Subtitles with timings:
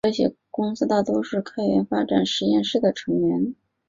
[0.03, 3.53] 这些公司大多也是开源发展实验室的成员。